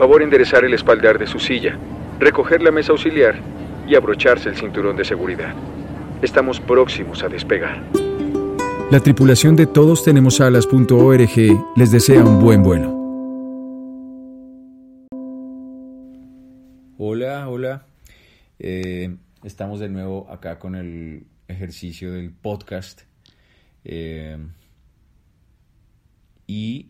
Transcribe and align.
Favor 0.00 0.22
enderezar 0.22 0.64
el 0.64 0.72
espaldar 0.72 1.18
de 1.18 1.26
su 1.26 1.38
silla, 1.38 1.76
recoger 2.18 2.62
la 2.62 2.70
mesa 2.70 2.92
auxiliar 2.92 3.38
y 3.86 3.96
abrocharse 3.96 4.48
el 4.48 4.56
cinturón 4.56 4.96
de 4.96 5.04
seguridad. 5.04 5.54
Estamos 6.22 6.58
próximos 6.58 7.22
a 7.22 7.28
despegar. 7.28 7.82
La 8.90 9.00
tripulación 9.00 9.56
de 9.56 9.66
Todos 9.66 10.02
Tenemos 10.02 10.40
Alas.org 10.40 11.36
les 11.76 11.92
desea 11.92 12.24
un 12.24 12.40
buen 12.42 12.62
vuelo. 12.62 12.88
Hola, 16.96 17.46
hola. 17.50 17.84
Eh, 18.58 19.14
estamos 19.44 19.80
de 19.80 19.90
nuevo 19.90 20.26
acá 20.30 20.58
con 20.58 20.76
el 20.76 21.26
ejercicio 21.46 22.10
del 22.10 22.30
podcast. 22.30 23.02
Eh, 23.84 24.38
y 26.46 26.88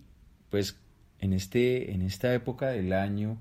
pues 0.49 0.79
en, 1.21 1.33
este, 1.33 1.93
en 1.93 2.03
esta 2.03 2.35
época 2.35 2.69
del 2.69 2.93
año 2.93 3.39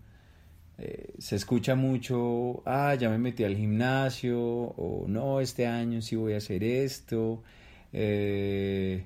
eh, 0.77 1.13
se 1.17 1.35
escucha 1.35 1.75
mucho, 1.75 2.61
ah, 2.65 2.95
ya 2.95 3.09
me 3.09 3.17
metí 3.17 3.43
al 3.43 3.55
gimnasio, 3.55 4.39
o 4.39 5.05
no, 5.07 5.41
este 5.41 5.67
año 5.67 6.01
sí 6.01 6.15
voy 6.15 6.33
a 6.33 6.37
hacer 6.37 6.63
esto, 6.63 7.43
eh, 7.91 9.03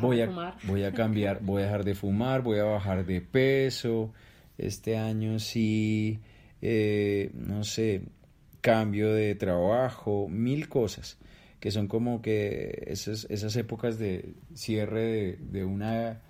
voy, 0.00 0.20
a, 0.20 0.56
voy 0.64 0.84
a 0.84 0.92
cambiar, 0.92 1.40
voy 1.42 1.62
a 1.62 1.66
dejar 1.66 1.84
de 1.84 1.94
fumar, 1.94 2.42
voy 2.42 2.58
a 2.58 2.64
bajar 2.64 3.06
de 3.06 3.20
peso, 3.20 4.12
este 4.58 4.96
año 4.96 5.38
sí, 5.38 6.18
eh, 6.60 7.30
no 7.34 7.62
sé, 7.62 8.02
cambio 8.60 9.12
de 9.12 9.34
trabajo, 9.34 10.28
mil 10.28 10.68
cosas 10.68 11.18
que 11.62 11.70
son 11.70 11.86
como 11.86 12.22
que 12.22 12.86
esas, 12.88 13.24
esas 13.30 13.54
épocas 13.54 13.96
de 13.96 14.34
cierre 14.52 15.38
de, 15.38 15.64
una, 15.64 16.20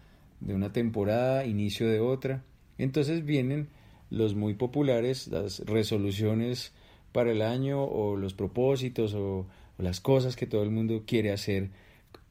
de 0.45 0.55
una 0.55 0.73
temporada, 0.73 1.47
inicio 1.47 1.89
de 1.89 2.01
otra. 2.01 2.43
Entonces 2.79 3.25
vienen 3.25 3.69
los 4.11 4.35
muy 4.35 4.55
populares, 4.55 5.29
las 5.29 5.61
resoluciones 5.61 6.73
para 7.13 7.33
el 7.33 7.43
año 7.43 7.83
o 7.85 8.17
los 8.17 8.35
propósitos 8.35 9.15
o 9.15 9.47
las 9.79 10.01
cosas 10.01 10.37
que 10.37 10.47
todo 10.47 10.63
el 10.63 10.71
mundo 10.71 11.05
quiere 11.07 11.33
hacer 11.33 11.71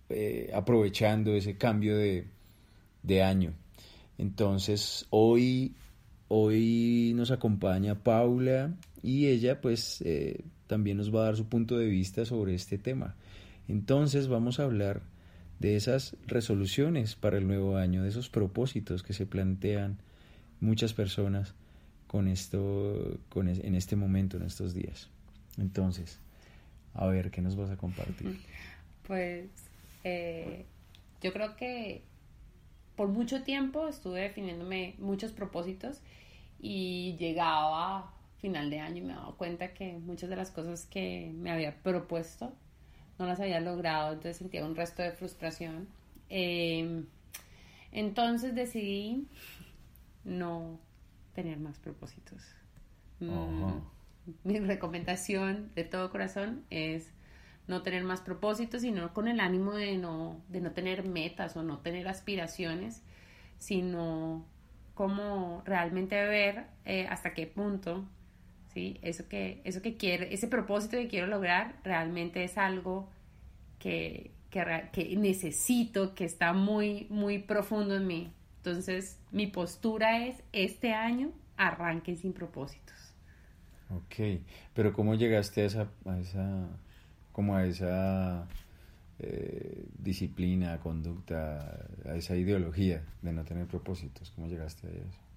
eh, 0.09 0.52
aprovechando 0.53 1.34
ese 1.34 1.58
cambio 1.58 1.98
de, 1.98 2.26
año. 3.23 3.53
Entonces, 4.18 5.06
hoy, 5.09 5.73
hoy 6.28 7.14
nos 7.16 7.31
acompaña 7.31 7.96
Paula 7.96 8.73
y 9.02 9.28
ella 9.28 9.59
pues 9.59 10.02
eh, 10.06 10.44
también 10.68 10.98
nos 10.98 11.14
va 11.14 11.22
a 11.22 11.25
dar 11.25 11.36
su 11.36 11.46
punto 11.46 11.78
de 11.78 11.88
vista 11.88 12.25
sobre 12.25 12.53
este 12.53 12.78
tema. 12.78 13.16
Entonces 13.68 14.28
vamos 14.28 14.59
a 14.59 14.64
hablar 14.64 15.02
de 15.62 15.76
esas 15.76 16.16
resoluciones 16.26 17.16
para 17.16 17.38
el 17.38 17.45
nuevo 17.45 17.78
año, 17.78 18.02
de 18.02 18.09
esos 18.09 18.30
propósitos 18.30 19.04
que 19.04 19.14
se 19.14 19.28
plantean 19.28 20.00
muchas 20.59 20.94
personas 20.94 21.53
con 22.08 22.28
esto, 22.28 23.20
con 23.30 23.48
en 23.48 23.76
este 23.76 23.95
momento, 23.95 24.38
en 24.38 24.44
estos 24.44 24.73
días. 24.73 25.08
Entonces, 25.59 26.20
a 26.95 27.06
ver, 27.06 27.30
¿qué 27.30 27.42
nos 27.42 27.56
vas 27.56 27.70
a 27.70 27.78
compartir? 27.78 28.42
Pues 29.08 29.50
eh, 30.06 30.64
yo 31.22 31.34
creo 31.34 31.58
que 31.58 32.03
por 32.96 33.09
mucho 33.09 33.44
tiempo 33.44 33.90
estuve 33.90 34.22
definiéndome 34.22 34.96
muchos 35.00 35.34
propósitos 35.34 36.00
y 36.62 37.18
llegaba 37.20 38.14
final 38.40 38.70
de 38.70 38.80
año 38.80 38.98
y 38.98 39.02
me 39.02 39.14
daba 39.14 39.34
cuenta 39.34 39.73
que 39.73 39.98
muchas 39.98 40.30
de 40.30 40.38
las 40.38 40.50
cosas 40.52 40.86
que 40.86 41.31
me 41.36 41.52
había 41.52 41.75
propuesto 41.81 42.53
no 43.22 43.28
las 43.28 43.40
había 43.40 43.60
logrado, 43.60 44.14
entonces 44.14 44.38
sentía 44.38 44.66
un 44.66 44.76
resto 44.76 45.02
de 45.02 45.12
frustración. 45.12 45.88
Em, 46.30 47.06
entonces 47.92 48.56
decidí 48.56 49.28
no 50.24 50.80
tener 51.34 51.60
más 51.60 51.78
propósitos. 51.78 52.44
Mm, 53.20 53.80
mi 54.44 54.60
recomendación 54.60 55.72
de 55.76 55.84
todo 55.84 56.10
corazón 56.10 56.64
es 56.70 57.12
no 57.68 57.84
tener 57.84 58.04
más 58.04 58.22
propósitos, 58.22 58.81
sino 58.81 59.14
con 59.14 59.28
el 59.28 59.40
ánimo 59.40 59.74
de 59.74 59.98
no, 59.98 60.42
de 60.50 60.62
no 60.62 60.72
tener 60.72 61.08
metas 61.08 61.56
o 61.56 61.64
no 61.64 61.80
tener 61.80 62.08
aspiraciones, 62.08 63.04
sino 63.60 64.46
como 64.96 65.62
realmente 65.66 66.16
ver 66.26 66.66
eh, 66.86 67.08
hasta 67.08 67.34
qué 67.34 67.48
punto, 67.48 68.06
¿sí? 68.74 69.00
Eso 69.02 69.28
que, 69.28 69.62
eso 69.64 69.82
que 69.82 69.98
quiero, 69.98 70.26
ese 70.26 70.48
propósito 70.48 70.98
que 70.98 71.08
quiero 71.08 71.28
lograr 71.28 71.76
realmente 71.84 72.44
es 72.44 72.58
algo 72.58 73.09
que, 73.80 74.32
que, 74.50 75.16
necesito, 75.18 76.14
que 76.14 76.26
está 76.26 76.54
muy, 76.54 77.08
muy 77.10 77.40
profundo 77.40 77.96
en 77.96 78.08
mí. 78.08 78.34
Entonces, 78.58 79.20
mi 79.31 79.48
postura 79.48 80.26
es, 80.26 80.44
este 80.52 80.94
año 80.94 81.31
arranque 81.58 82.16
sin 82.16 82.34
propósitos. 82.34 82.96
Ok, 83.90 84.42
pero 84.74 84.94
¿cómo 84.94 85.16
llegaste 85.16 85.62
a 85.62 85.66
esa, 85.66 85.92
a 86.06 86.20
esa 86.20 86.70
como 87.31 87.56
a 87.56 87.66
esa 87.66 88.48
eh, 89.20 89.86
disciplina, 89.98 90.80
conducta, 90.80 91.88
a 92.06 92.16
esa 92.16 92.36
ideología 92.36 93.04
de 93.22 93.34
no 93.34 93.44
tener 93.44 93.68
propósitos? 93.68 94.31
¿Cómo 94.31 94.48
llegaste 94.48 94.88
a 94.88 94.92
eso? 94.92 95.31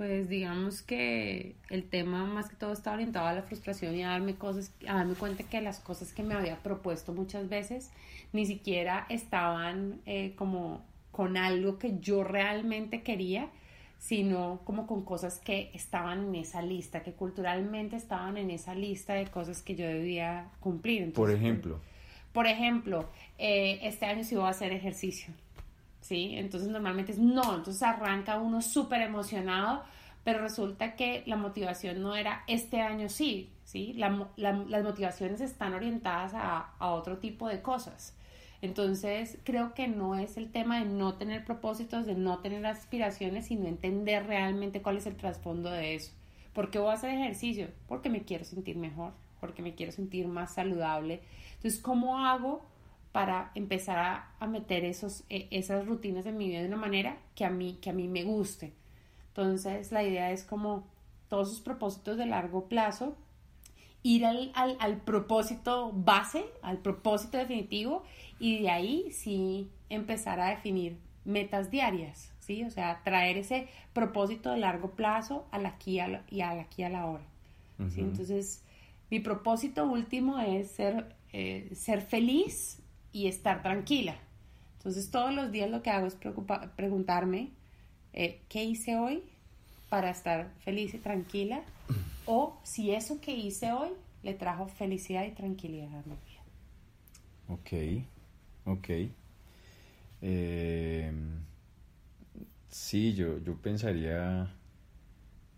Pues 0.00 0.30
digamos 0.30 0.80
que 0.80 1.56
el 1.68 1.84
tema 1.84 2.24
más 2.24 2.48
que 2.48 2.56
todo 2.56 2.72
está 2.72 2.94
orientado 2.94 3.26
a 3.26 3.34
la 3.34 3.42
frustración 3.42 3.94
y 3.94 4.02
a 4.02 4.08
darme 4.08 4.34
cosas, 4.34 4.72
a 4.88 4.94
darme 4.94 5.12
cuenta 5.12 5.42
que 5.42 5.60
las 5.60 5.78
cosas 5.78 6.14
que 6.14 6.22
me 6.22 6.32
había 6.32 6.56
propuesto 6.62 7.12
muchas 7.12 7.50
veces 7.50 7.90
ni 8.32 8.46
siquiera 8.46 9.04
estaban 9.10 10.00
eh, 10.06 10.32
como 10.36 10.82
con 11.10 11.36
algo 11.36 11.78
que 11.78 11.98
yo 12.00 12.24
realmente 12.24 13.02
quería 13.02 13.50
sino 13.98 14.62
como 14.64 14.86
con 14.86 15.04
cosas 15.04 15.38
que 15.38 15.70
estaban 15.74 16.28
en 16.28 16.36
esa 16.36 16.62
lista, 16.62 17.02
que 17.02 17.12
culturalmente 17.12 17.96
estaban 17.96 18.38
en 18.38 18.50
esa 18.50 18.74
lista 18.74 19.12
de 19.12 19.26
cosas 19.26 19.60
que 19.60 19.74
yo 19.74 19.86
debía 19.86 20.48
cumplir. 20.60 21.12
por 21.12 21.30
ejemplo. 21.30 21.78
Por 22.32 22.46
ejemplo, 22.46 23.06
eh, 23.36 23.80
este 23.82 24.06
año 24.06 24.24
sí 24.24 24.34
voy 24.34 24.46
a 24.46 24.50
hacer 24.50 24.72
ejercicio, 24.72 25.34
¿sí? 26.00 26.32
Entonces 26.36 26.68
normalmente 26.68 27.12
es 27.12 27.18
no, 27.18 27.56
entonces 27.56 27.82
arranca 27.82 28.38
uno 28.38 28.62
súper 28.62 29.02
emocionado, 29.02 29.82
pero 30.24 30.40
resulta 30.40 30.96
que 30.96 31.22
la 31.26 31.36
motivación 31.36 32.02
no 32.02 32.14
era 32.14 32.44
este 32.46 32.80
año 32.80 33.08
sí, 33.08 33.50
¿sí? 33.64 33.94
las 33.94 34.84
motivaciones 34.84 35.40
están 35.40 35.74
orientadas 35.74 36.34
a, 36.34 36.74
a 36.78 36.90
otro 36.90 37.18
tipo 37.18 37.48
de 37.48 37.62
cosas. 37.62 38.14
Entonces, 38.62 39.38
creo 39.44 39.72
que 39.72 39.88
no 39.88 40.16
es 40.16 40.36
el 40.36 40.52
tema 40.52 40.80
de 40.80 40.84
no 40.84 41.14
tener 41.14 41.44
propósitos, 41.44 42.04
de 42.04 42.14
no 42.14 42.40
tener 42.40 42.66
aspiraciones, 42.66 43.46
sino 43.46 43.66
entender 43.66 44.26
realmente 44.26 44.82
cuál 44.82 44.98
es 44.98 45.06
el 45.06 45.16
trasfondo 45.16 45.70
de 45.70 45.94
eso. 45.94 46.12
¿Por 46.52 46.70
qué 46.70 46.78
voy 46.78 46.90
a 46.90 46.94
hacer 46.94 47.10
ejercicio? 47.10 47.68
Porque 47.88 48.10
me 48.10 48.22
quiero 48.22 48.44
sentir 48.44 48.76
mejor, 48.76 49.12
porque 49.40 49.62
me 49.62 49.74
quiero 49.74 49.92
sentir 49.92 50.28
más 50.28 50.54
saludable. 50.54 51.22
Entonces, 51.54 51.80
¿cómo 51.80 52.18
hago 52.18 52.62
para 53.12 53.50
empezar 53.54 53.98
a, 54.38 54.46
meter 54.46 54.84
esos, 54.84 55.24
e, 55.28 55.48
esas 55.50 55.86
rutinas 55.86 56.26
en 56.26 56.36
mi 56.36 56.48
vida 56.48 56.60
de 56.60 56.68
una 56.68 56.76
manera 56.76 57.18
que 57.34 57.44
a 57.44 57.50
mí, 57.50 57.78
que 57.80 57.90
a 57.90 57.92
mí 57.92 58.08
me 58.08 58.22
guste? 58.22 58.72
Entonces, 59.28 59.90
la 59.92 60.02
idea 60.02 60.30
es 60.30 60.44
como 60.44 60.86
todos 61.28 61.48
esos 61.48 61.60
propósitos 61.60 62.16
de 62.16 62.26
largo 62.26 62.68
plazo, 62.68 63.16
ir 64.02 64.24
al, 64.24 64.50
al, 64.54 64.76
al 64.80 64.98
propósito 64.98 65.92
base, 65.92 66.44
al 66.62 66.78
propósito 66.78 67.38
definitivo 67.38 68.02
y 68.38 68.62
de 68.62 68.70
ahí 68.70 69.10
sí 69.12 69.70
empezar 69.88 70.40
a 70.40 70.50
definir 70.50 70.96
metas 71.24 71.70
diarias, 71.70 72.32
¿sí? 72.40 72.64
O 72.64 72.70
sea, 72.70 73.02
traer 73.04 73.36
ese 73.36 73.68
propósito 73.92 74.50
de 74.50 74.58
largo 74.58 74.92
plazo 74.92 75.46
al 75.50 75.66
aquí 75.66 76.00
y 76.30 76.40
al 76.40 76.60
aquí 76.60 76.82
a 76.82 76.88
la 76.88 77.06
hora, 77.06 77.24
¿sí? 77.90 78.00
Entonces, 78.00 78.64
mi 79.10 79.20
propósito 79.20 79.84
último 79.84 80.38
es 80.38 80.70
ser, 80.70 81.14
eh, 81.32 81.70
ser 81.74 82.00
feliz 82.00 82.79
y 83.12 83.26
estar 83.26 83.62
tranquila. 83.62 84.16
Entonces, 84.78 85.10
todos 85.10 85.34
los 85.34 85.52
días 85.52 85.70
lo 85.70 85.82
que 85.82 85.90
hago 85.90 86.06
es 86.06 86.16
preguntarme, 86.76 87.50
eh, 88.12 88.40
¿qué 88.48 88.64
hice 88.64 88.96
hoy 88.96 89.22
para 89.88 90.10
estar 90.10 90.50
feliz 90.64 90.94
y 90.94 90.98
tranquila? 90.98 91.62
O 92.26 92.58
si 92.62 92.92
eso 92.92 93.20
que 93.20 93.36
hice 93.36 93.72
hoy 93.72 93.90
le 94.22 94.34
trajo 94.34 94.66
felicidad 94.66 95.24
y 95.24 95.32
tranquilidad 95.32 95.88
a 95.88 96.02
mi 96.06 96.16
vida. 96.26 96.40
Ok. 97.48 98.06
Ok. 98.64 98.88
Eh, 100.22 101.12
sí, 102.68 103.14
yo, 103.14 103.38
yo 103.38 103.56
pensaría 103.56 104.50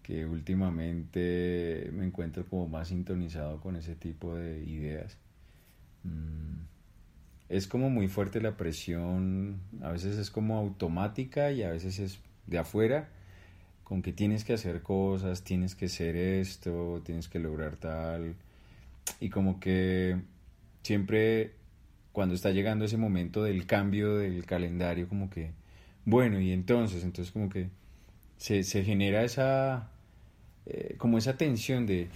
que 0.02 0.26
últimamente 0.26 1.90
me 1.92 2.06
encuentro 2.06 2.46
como 2.46 2.68
más 2.68 2.88
sintonizado 2.88 3.60
con 3.60 3.76
ese 3.76 3.94
tipo 3.94 4.34
de 4.34 4.64
ideas. 4.64 5.16
Mm, 6.04 6.71
es 7.52 7.66
como 7.66 7.90
muy 7.90 8.08
fuerte 8.08 8.40
la 8.40 8.56
presión, 8.56 9.60
a 9.82 9.92
veces 9.92 10.16
es 10.16 10.30
como 10.30 10.56
automática 10.56 11.52
y 11.52 11.62
a 11.62 11.70
veces 11.70 11.98
es 11.98 12.18
de 12.46 12.56
afuera, 12.56 13.10
con 13.84 14.00
que 14.00 14.14
tienes 14.14 14.42
que 14.42 14.54
hacer 14.54 14.80
cosas, 14.80 15.44
tienes 15.44 15.74
que 15.74 15.88
ser 15.88 16.16
esto, 16.16 17.02
tienes 17.04 17.28
que 17.28 17.38
lograr 17.38 17.76
tal, 17.76 18.36
y 19.20 19.28
como 19.28 19.60
que 19.60 20.16
siempre 20.82 21.52
cuando 22.12 22.34
está 22.34 22.52
llegando 22.52 22.86
ese 22.86 22.96
momento 22.96 23.44
del 23.44 23.66
cambio 23.66 24.16
del 24.16 24.46
calendario, 24.46 25.06
como 25.06 25.28
que, 25.28 25.50
bueno, 26.06 26.40
y 26.40 26.52
entonces, 26.52 27.04
entonces 27.04 27.32
como 27.32 27.50
que 27.50 27.68
se, 28.38 28.62
genera 28.82 29.24
esa, 29.24 29.90
eh, 30.64 30.94
como 30.96 31.18
esa 31.18 31.36
tensión 31.36 31.84
de, 31.84 32.08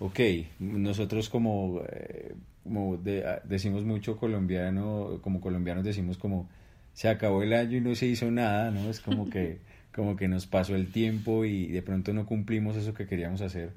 ok, 0.00 0.18
nosotros 0.58 1.28
como, 1.28 1.80
eh, 1.88 2.34
como 2.64 2.96
decimos 3.44 3.84
mucho 3.84 4.16
colombiano, 4.16 5.20
como 5.22 5.40
colombianos 5.40 5.84
decimos 5.84 6.18
como, 6.18 6.48
se 6.94 7.08
acabó 7.08 7.42
el 7.42 7.52
año 7.52 7.76
y 7.76 7.80
no 7.80 7.94
se 7.94 8.06
hizo 8.06 8.30
nada, 8.30 8.70
¿no? 8.70 8.88
Es 8.88 9.00
como 9.00 9.28
que, 9.28 9.58
como 9.94 10.16
que 10.16 10.28
nos 10.28 10.46
pasó 10.46 10.74
el 10.74 10.90
tiempo 10.90 11.44
y 11.44 11.68
de 11.68 11.82
pronto 11.82 12.12
no 12.12 12.24
cumplimos 12.24 12.76
eso 12.76 12.94
que 12.94 13.06
queríamos 13.06 13.42
hacer. 13.42 13.72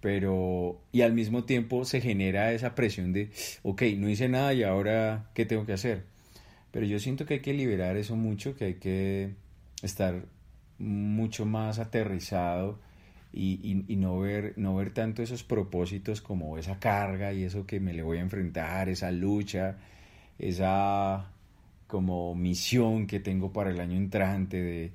Pero, 0.00 0.80
y 0.90 1.02
al 1.02 1.12
mismo 1.12 1.44
tiempo 1.44 1.84
se 1.84 2.00
genera 2.00 2.52
esa 2.52 2.74
presión 2.74 3.12
de, 3.12 3.30
ok, 3.62 3.82
no 3.98 4.08
hice 4.08 4.28
nada 4.28 4.52
y 4.54 4.62
ahora, 4.64 5.30
¿qué 5.34 5.46
tengo 5.46 5.66
que 5.66 5.74
hacer? 5.74 6.04
Pero 6.72 6.86
yo 6.86 6.98
siento 6.98 7.26
que 7.26 7.34
hay 7.34 7.40
que 7.40 7.52
liberar 7.52 7.96
eso 7.96 8.16
mucho, 8.16 8.56
que 8.56 8.64
hay 8.64 8.74
que 8.74 9.34
estar 9.82 10.24
mucho 10.78 11.44
más 11.44 11.78
aterrizado 11.78 12.80
y, 13.32 13.96
no, 13.96 14.18
ver, 14.20 14.54
no 14.56 14.76
ver 14.76 14.92
tanto 14.92 15.22
esos 15.22 15.42
propósitos 15.42 16.20
como 16.20 16.58
esa 16.58 16.78
carga 16.78 17.32
y 17.32 17.44
eso 17.44 17.66
que 17.66 17.80
me 17.80 17.94
le 17.94 18.02
voy 18.02 18.18
a 18.18 18.20
enfrentar, 18.20 18.88
esa 18.88 19.10
lucha, 19.10 19.78
esa 20.38 21.30
como 21.86 22.34
misión 22.34 23.06
que 23.06 23.20
tengo 23.20 23.52
para 23.52 23.70
el 23.70 23.80
año 23.80 23.96
entrante 23.96 24.60
de, 24.60 24.92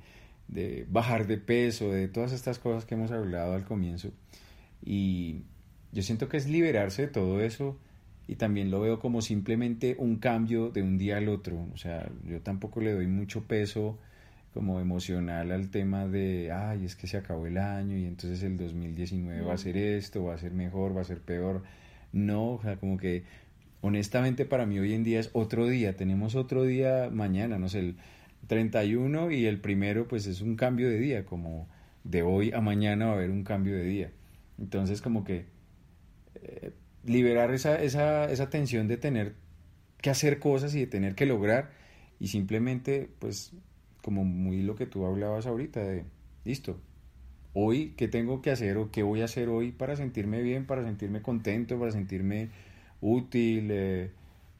de 0.48 0.86
bajar 0.89 1.28
de 1.28 1.38
peso, 1.38 1.92
de 1.92 2.07
todas 2.07 2.31
estas 2.31 2.60
cosas 2.60 2.86
que 2.86 2.95
hemos 2.95 3.12
hablado 3.12 3.54
al 3.54 3.66
comienzo. 3.66 4.12
Y 4.86 5.42
yo 5.92 6.04
siento 6.04 6.30
que 6.30 6.38
es 6.38 6.48
liberarse 6.48 7.04
de 7.04 7.07
todo 7.07 7.42
eso 7.42 7.78
y 8.28 8.36
también 8.36 8.69
lo 8.72 8.81
veo 8.81 9.00
como 9.00 9.22
simplemente 9.22 9.95
un 10.00 10.18
cambio 10.18 10.69
de 10.69 10.84
un 10.84 10.98
día 10.98 11.18
al 11.18 11.30
otro. 11.30 11.66
O 11.74 11.78
sea, 11.78 12.10
yo 12.25 12.42
tampoco 12.42 12.81
le 12.81 12.94
doy 12.94 13.07
mucho 13.07 13.45
peso 13.45 13.98
como 14.53 14.79
emocional 14.79 15.51
al 15.51 15.69
tema 15.69 16.07
de, 16.07 16.51
ay, 16.51 16.85
es 16.85 16.95
que 16.95 17.07
se 17.07 17.17
acabó 17.17 17.47
el 17.47 17.57
año 17.57 17.97
y 17.97 18.05
entonces 18.05 18.41
el 18.44 18.57
2019 18.57 19.41
va 19.41 19.53
a 19.53 19.57
ser 19.57 19.77
esto, 19.77 20.23
va 20.25 20.33
a 20.33 20.38
ser 20.38 20.51
mejor, 20.51 20.95
va 20.95 21.01
a 21.01 21.05
ser 21.05 21.21
peor. 21.21 21.63
No, 22.11 22.53
o 22.53 22.61
sea, 22.61 22.77
como 22.77 22.97
que 22.97 23.23
honestamente 23.81 24.45
para 24.45 24.65
mí 24.65 24.79
hoy 24.79 24.94
en 24.94 25.03
día 25.03 25.19
es 25.19 25.29
otro 25.33 25.67
día, 25.67 25.95
tenemos 25.95 26.35
otro 26.35 26.63
día 26.63 27.09
mañana, 27.11 27.59
no 27.59 27.69
sé, 27.69 27.79
el 27.79 27.97
31 28.47 29.31
y 29.31 29.45
el 29.45 29.59
primero 29.59 30.07
pues 30.07 30.25
es 30.25 30.41
un 30.41 30.55
cambio 30.55 30.89
de 30.89 31.00
día, 31.00 31.25
como 31.25 31.67
de 32.03 32.23
hoy 32.23 32.51
a 32.51 32.61
mañana 32.61 33.07
va 33.07 33.11
a 33.11 33.15
haber 33.15 33.29
un 33.29 33.43
cambio 33.43 33.75
de 33.75 33.83
día. 33.83 34.11
Entonces 34.57 35.01
como 35.01 35.23
que 35.23 35.45
eh, 36.35 36.71
liberar 37.05 37.53
esa, 37.53 37.81
esa, 37.81 38.31
esa 38.31 38.50
tensión 38.50 38.88
de 38.88 38.97
tener 38.97 39.35
que 40.01 40.09
hacer 40.09 40.39
cosas 40.39 40.75
y 40.75 40.79
de 40.81 40.88
tener 40.88 41.15
que 41.15 41.25
lograr 41.25 41.71
y 42.19 42.27
simplemente 42.27 43.09
pues 43.19 43.51
como 44.07 44.24
muy 44.24 44.62
lo 44.62 44.77
que 44.77 44.86
tú 44.86 45.06
hablabas 45.06 45.48
ahorita 45.48 45.81
de, 45.81 46.06
listo, 46.45 46.80
hoy 47.51 47.94
qué 47.98 48.07
tengo 48.07 48.42
que 48.42 48.51
hacer 48.51 48.77
o 48.77 48.89
qué 48.89 49.04
voy 49.04 49.19
a 49.19 49.25
hacer 49.25 49.50
hoy 49.50 49.74
para 49.74 49.98
sentirme 49.98 50.42
bien, 50.42 50.65
para 50.65 50.81
sentirme 50.86 51.21
contento, 51.21 51.77
para 51.77 51.92
sentirme 51.92 52.48
útil, 53.01 53.68
eh, 53.69 54.12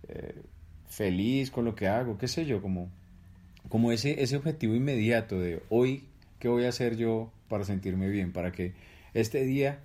eh, 0.10 0.42
feliz 0.90 1.50
con 1.50 1.64
lo 1.64 1.76
que 1.76 1.88
hago, 1.88 2.18
qué 2.18 2.28
sé 2.28 2.46
yo, 2.46 2.62
como, 2.62 2.90
como 3.70 3.94
ese, 3.94 4.22
ese 4.22 4.36
objetivo 4.36 4.76
inmediato 4.76 5.40
de 5.40 5.64
hoy, 5.70 6.04
¿qué 6.40 6.50
voy 6.50 6.66
a 6.66 6.70
hacer 6.70 6.98
yo 6.98 7.32
para 7.48 7.64
sentirme 7.64 8.10
bien? 8.10 8.34
Para 8.34 8.52
que 8.52 8.74
este 9.14 9.46
día 9.46 9.80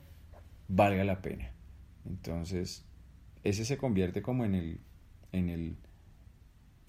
valga 0.67 1.05
la 1.05 1.23
pena. 1.23 1.53
Entonces, 2.05 2.85
ese 3.45 3.65
se 3.65 3.77
convierte 3.77 4.23
como 4.23 4.45
en 4.45 4.57
el, 4.57 4.81
en 5.31 5.51
el 5.51 5.77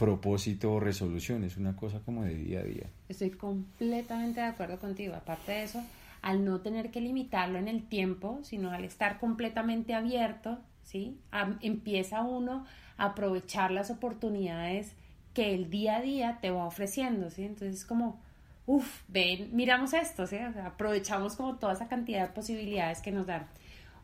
propósito 0.04 0.74
o 0.74 0.82
resolución, 0.82 1.46
es 1.46 1.56
una 1.56 1.78
cosa 1.78 2.02
como 2.02 2.24
de 2.24 2.36
día 2.36 2.60
a 2.60 2.64
día. 2.64 2.88
Estoy 3.08 3.32
completamente 3.32 4.42
de 4.42 4.48
acuerdo 4.48 4.78
contigo. 4.78 5.16
Aparte 5.16 5.54
de 5.54 5.64
eso, 5.64 5.82
al 6.22 6.44
no 6.44 6.60
tener 6.60 6.92
que 6.92 7.00
limitarlo 7.00 7.58
en 7.58 7.70
el 7.70 7.88
tiempo, 7.88 8.40
sino 8.44 8.72
al 8.72 8.84
estar 8.84 9.18
completamente 9.18 9.94
abierto, 9.94 10.60
¿sí? 10.84 11.18
empieza 11.62 12.22
uno 12.22 12.66
a 12.98 13.06
aprovechar 13.06 13.72
las 13.72 13.92
oportunidades 13.92 14.92
que 15.34 15.54
el 15.56 15.70
día 15.70 15.98
a 15.98 16.02
día 16.02 16.40
te 16.42 16.52
va 16.52 16.66
ofreciendo, 16.66 17.30
¿sí? 17.30 17.46
Entonces 17.46 17.80
es 17.80 17.86
como, 17.86 18.22
uff, 18.66 19.04
ven, 19.08 19.56
miramos 19.56 19.94
esto, 19.94 20.28
¿sí? 20.28 20.36
aprovechamos 20.38 21.38
como 21.38 21.56
toda 21.56 21.74
esa 21.74 21.88
cantidad 21.88 22.28
de 22.28 22.34
posibilidades 22.34 23.02
que 23.02 23.14
nos 23.14 23.26
dan. 23.26 23.48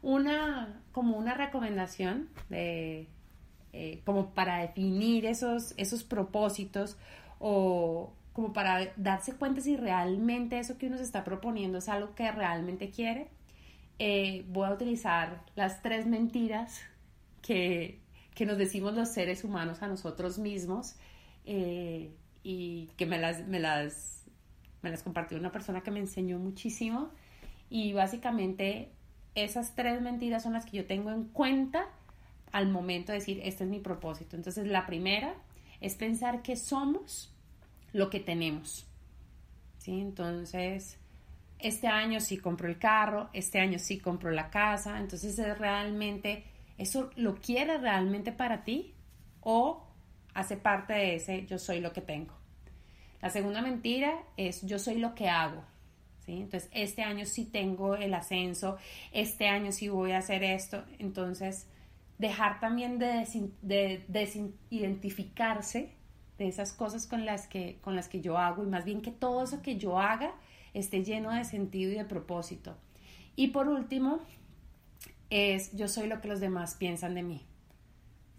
Una, 0.01 0.81
como 0.93 1.17
una 1.17 1.33
recomendación 1.33 2.29
de, 2.47 3.09
eh, 3.73 4.01
como 4.05 4.31
para 4.31 4.59
definir 4.59 5.25
esos, 5.25 5.73
esos 5.77 6.03
propósitos 6.03 6.97
o 7.39 8.13
como 8.33 8.53
para 8.53 8.93
darse 8.95 9.35
cuenta 9.35 9.61
si 9.61 9.75
realmente 9.75 10.59
eso 10.59 10.77
que 10.77 10.87
uno 10.87 10.97
se 10.97 11.03
está 11.03 11.23
proponiendo 11.23 11.77
es 11.77 11.89
algo 11.89 12.15
que 12.15 12.31
realmente 12.31 12.89
quiere, 12.89 13.27
eh, 13.99 14.45
voy 14.47 14.67
a 14.67 14.71
utilizar 14.71 15.43
las 15.55 15.81
tres 15.81 16.07
mentiras 16.07 16.79
que, 17.41 17.99
que, 18.33 18.45
nos 18.45 18.57
decimos 18.57 18.93
los 18.93 19.09
seres 19.09 19.43
humanos 19.43 19.81
a 19.81 19.87
nosotros 19.87 20.39
mismos 20.39 20.95
eh, 21.45 22.11
y 22.41 22.87
que 22.95 23.05
me 23.05 23.17
las, 23.17 23.45
me, 23.45 23.59
las, 23.59 24.23
me 24.81 24.89
las 24.89 25.03
compartió 25.03 25.37
una 25.37 25.51
persona 25.51 25.81
que 25.81 25.91
me 25.91 25.99
enseñó 25.99 26.39
muchísimo. 26.39 27.09
Y 27.69 27.91
básicamente 27.91 28.89
esas 29.35 29.75
tres 29.75 30.01
mentiras 30.01 30.43
son 30.43 30.53
las 30.53 30.65
que 30.65 30.77
yo 30.77 30.85
tengo 30.85 31.11
en 31.11 31.25
cuenta 31.25 31.87
al 32.51 32.69
momento 32.69 33.11
de 33.11 33.19
decir, 33.19 33.41
este 33.43 33.63
es 33.63 33.69
mi 33.69 33.79
propósito. 33.79 34.35
Entonces, 34.35 34.67
la 34.67 34.85
primera 34.85 35.35
es 35.81 35.95
pensar 35.95 36.41
que 36.41 36.55
somos 36.55 37.33
lo 37.93 38.09
que 38.09 38.19
tenemos. 38.19 38.85
¿Sí? 39.77 39.99
Entonces, 39.99 40.97
este 41.59 41.87
año 41.87 42.19
sí 42.19 42.37
compro 42.37 42.67
el 42.67 42.77
carro, 42.77 43.29
este 43.33 43.59
año 43.59 43.79
sí 43.79 43.99
compro 43.99 44.31
la 44.31 44.49
casa, 44.49 44.97
entonces 44.99 45.37
es 45.37 45.57
realmente, 45.57 46.45
¿eso 46.77 47.11
lo 47.15 47.35
quieres 47.35 47.81
realmente 47.81 48.31
para 48.31 48.63
ti 48.63 48.93
o 49.41 49.85
hace 50.33 50.57
parte 50.57 50.93
de 50.93 51.15
ese 51.15 51.45
yo 51.45 51.57
soy 51.59 51.81
lo 51.81 51.91
que 51.91 52.01
tengo? 52.01 52.33
La 53.21 53.29
segunda 53.29 53.61
mentira 53.61 54.23
es 54.37 54.61
yo 54.61 54.79
soy 54.79 54.99
lo 54.99 55.13
que 55.15 55.27
hago. 55.27 55.63
¿sí? 56.25 56.41
Entonces, 56.41 56.69
este 56.73 57.03
año 57.03 57.25
sí 57.25 57.45
tengo 57.45 57.95
el 57.95 58.13
ascenso, 58.13 58.77
este 59.11 59.47
año 59.47 59.73
sí 59.73 59.89
voy 59.89 60.13
a 60.13 60.19
hacer 60.19 60.43
esto, 60.43 60.85
entonces 60.97 61.67
dejar 62.19 62.59
también 62.59 62.99
de, 62.99 63.25
de 63.61 64.05
desidentificarse 64.07 65.95
de 66.37 66.47
esas 66.47 66.73
cosas 66.73 67.07
con 67.07 67.25
las, 67.25 67.47
que, 67.47 67.79
con 67.81 67.95
las 67.95 68.07
que 68.07 68.21
yo 68.21 68.37
hago 68.37 68.63
y 68.63 68.67
más 68.67 68.85
bien 68.85 69.01
que 69.01 69.11
todo 69.11 69.43
eso 69.43 69.61
que 69.61 69.77
yo 69.77 69.99
haga 69.99 70.33
esté 70.73 71.03
lleno 71.03 71.31
de 71.31 71.43
sentido 71.45 71.91
y 71.91 71.95
de 71.95 72.05
propósito. 72.05 72.77
Y 73.35 73.47
por 73.47 73.67
último, 73.67 74.19
es 75.29 75.75
yo 75.75 75.87
soy 75.87 76.07
lo 76.07 76.21
que 76.21 76.27
los 76.27 76.39
demás 76.39 76.75
piensan 76.75 77.15
de 77.15 77.23
mí. 77.23 77.45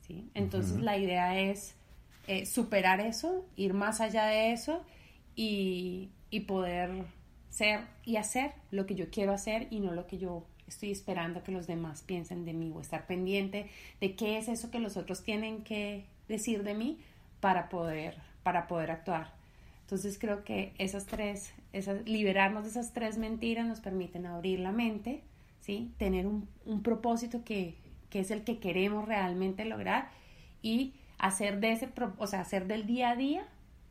¿sí? 0.02 0.30
Entonces 0.34 0.78
la 0.80 0.96
idea 0.98 1.40
es 1.40 1.74
eh, 2.26 2.46
superar 2.46 3.00
eso, 3.00 3.46
ir 3.56 3.72
más 3.72 4.00
allá 4.00 4.26
de 4.26 4.52
eso 4.52 4.84
y, 5.34 6.10
y 6.30 6.40
poder 6.40 7.06
ser 7.48 7.86
y 8.04 8.16
hacer 8.16 8.52
lo 8.70 8.86
que 8.86 8.94
yo 8.94 9.10
quiero 9.10 9.32
hacer 9.32 9.68
y 9.70 9.80
no 9.80 9.92
lo 9.92 10.06
que 10.06 10.18
yo 10.18 10.46
estoy 10.70 10.90
esperando 10.90 11.42
que 11.42 11.52
los 11.52 11.66
demás 11.66 12.02
piensen 12.02 12.44
de 12.44 12.52
mí 12.52 12.72
o 12.74 12.80
estar 12.80 13.06
pendiente 13.06 13.68
de 14.00 14.14
qué 14.14 14.38
es 14.38 14.48
eso 14.48 14.70
que 14.70 14.78
los 14.78 14.96
otros 14.96 15.22
tienen 15.22 15.62
que 15.62 16.06
decir 16.28 16.62
de 16.62 16.74
mí 16.74 16.98
para 17.40 17.68
poder, 17.68 18.16
para 18.42 18.66
poder 18.66 18.90
actuar. 18.90 19.32
Entonces 19.82 20.18
creo 20.18 20.44
que 20.44 20.72
esas 20.78 21.06
tres, 21.06 21.52
esas, 21.72 22.06
liberarnos 22.08 22.64
de 22.64 22.70
esas 22.70 22.92
tres 22.92 23.18
mentiras 23.18 23.66
nos 23.66 23.80
permiten 23.80 24.26
abrir 24.26 24.60
la 24.60 24.70
mente, 24.70 25.22
¿sí? 25.60 25.92
tener 25.98 26.26
un, 26.26 26.48
un 26.64 26.82
propósito 26.82 27.42
que, 27.44 27.74
que, 28.08 28.20
es 28.20 28.30
el 28.30 28.44
que 28.44 28.58
queremos 28.58 29.06
realmente 29.06 29.64
lograr 29.64 30.10
y 30.62 30.94
hacer, 31.18 31.58
de 31.58 31.72
ese, 31.72 31.88
o 32.18 32.26
sea, 32.26 32.40
hacer 32.40 32.66
del 32.66 32.86
día 32.86 33.10
a 33.10 33.16
día 33.16 33.46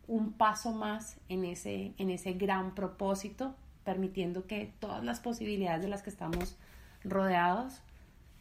un 0.08 0.32
paso 0.32 0.72
más 0.72 1.18
en 1.30 1.46
ese, 1.46 1.94
en 1.98 2.10
ese 2.10 2.34
gran 2.34 2.74
propósito, 2.74 3.54
permitiendo 3.84 4.48
que 4.48 4.72
todas 4.80 5.04
las 5.04 5.20
posibilidades 5.20 5.82
de 5.82 5.90
las 5.90 6.02
que 6.02 6.10
estamos 6.10 6.58
rodeados 7.04 7.82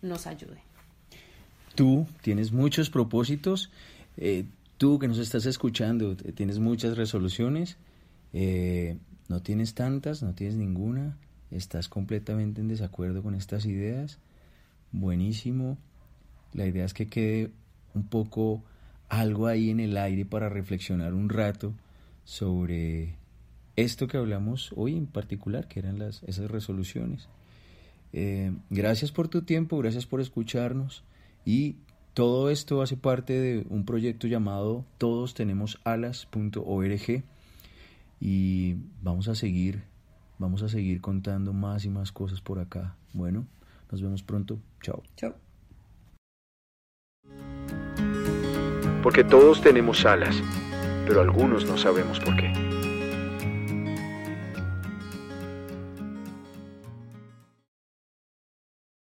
nos 0.03 0.27
ayuden. 0.27 0.59
Tú 1.75 2.07
tienes 2.23 2.53
muchos 2.53 2.91
propósitos. 2.91 3.71
Eh, 4.17 4.47
Tú 4.79 5.01
que 5.01 5.09
nos 5.09 5.19
estás 5.19 5.45
escuchando, 5.45 6.15
tienes 6.17 6.61
muchas 6.61 6.97
resoluciones, 6.97 7.77
eh, 8.33 8.97
no 9.29 9.43
tienes 9.43 9.75
tantas, 9.75 10.23
no 10.23 10.35
tienes 10.35 10.57
ninguna, 10.57 11.19
estás 11.51 11.89
completamente 11.89 12.61
en 12.61 12.69
desacuerdo 12.69 13.25
con 13.25 13.35
estas 13.35 13.67
ideas, 13.67 14.21
buenísimo. 14.93 15.79
La 16.53 16.65
idea 16.65 16.85
es 16.85 16.95
que 16.95 17.09
quede 17.09 17.51
un 17.93 18.07
poco 18.07 18.63
algo 19.09 19.49
ahí 19.49 19.71
en 19.71 19.81
el 19.81 19.97
aire 19.97 20.25
para 20.25 20.49
reflexionar 20.49 21.13
un 21.13 21.29
rato 21.29 21.75
sobre 22.25 23.17
esto 23.75 24.07
que 24.07 24.17
hablamos 24.17 24.71
hoy 24.77 24.97
en 24.97 25.07
particular, 25.07 25.67
que 25.67 25.81
eran 25.81 25.99
las, 25.99 26.23
esas 26.23 26.49
resoluciones. 26.53 27.27
Eh, 28.13 28.53
gracias 28.71 29.13
por 29.13 29.29
tu 29.29 29.43
tiempo, 29.43 29.79
gracias 29.79 30.07
por 30.07 30.21
escucharnos 30.21 31.05
y 31.45 31.77
todo 32.15 32.51
esto 32.51 32.83
hace 32.83 32.97
parte 32.97 33.35
de 33.35 33.67
un 33.69 33.85
proyecto 33.85 34.27
llamado 34.27 34.85
todos 34.97 35.35
tenemos 35.35 35.79
alas.org 35.85 37.23
y 38.21 38.77
vamos 39.03 39.29
a 39.29 39.35
seguir 39.35 39.83
Vamos 40.39 40.63
a 40.63 40.69
seguir 40.69 41.01
contando 41.01 41.53
más 41.53 41.85
y 41.85 41.91
más 41.91 42.13
cosas 42.13 42.41
por 42.41 42.61
acá. 42.61 42.95
Bueno, 43.13 43.47
nos 43.91 44.01
vemos 44.01 44.23
pronto. 44.23 44.59
Chao. 44.81 45.03
Chao. 45.17 45.35
Porque 49.03 49.25
todos 49.25 49.61
tenemos 49.61 50.05
alas, 50.05 50.41
pero 51.07 51.21
algunos 51.21 51.67
no 51.67 51.77
sabemos 51.77 52.21
por 52.21 52.37
qué. 52.37 52.53